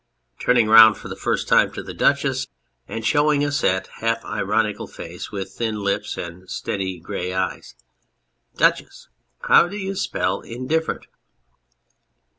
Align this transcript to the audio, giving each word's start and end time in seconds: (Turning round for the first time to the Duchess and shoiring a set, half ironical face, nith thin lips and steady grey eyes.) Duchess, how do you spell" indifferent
(Turning 0.39 0.67
round 0.67 0.97
for 0.97 1.09
the 1.09 1.15
first 1.15 1.47
time 1.47 1.71
to 1.71 1.83
the 1.83 1.93
Duchess 1.93 2.47
and 2.87 3.05
shoiring 3.05 3.45
a 3.45 3.51
set, 3.51 3.85
half 3.99 4.25
ironical 4.25 4.87
face, 4.87 5.31
nith 5.31 5.51
thin 5.53 5.75
lips 5.75 6.17
and 6.17 6.49
steady 6.49 6.99
grey 6.99 7.31
eyes.) 7.35 7.75
Duchess, 8.57 9.09
how 9.41 9.67
do 9.67 9.77
you 9.77 9.93
spell" 9.93 10.41
indifferent 10.57 11.05